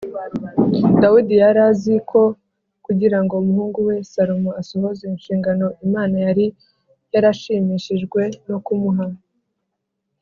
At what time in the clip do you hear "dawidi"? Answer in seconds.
1.01-1.33